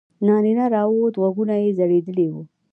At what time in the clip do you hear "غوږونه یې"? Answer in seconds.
1.21-1.69